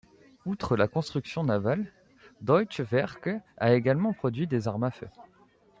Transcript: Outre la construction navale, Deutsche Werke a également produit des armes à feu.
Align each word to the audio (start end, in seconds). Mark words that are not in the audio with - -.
Outre 0.47 0.77
la 0.77 0.87
construction 0.87 1.43
navale, 1.43 1.93
Deutsche 2.41 2.79
Werke 2.89 3.29
a 3.57 3.75
également 3.75 4.13
produit 4.13 4.47
des 4.47 4.67
armes 4.67 4.85
à 4.85 4.89
feu. 4.89 5.07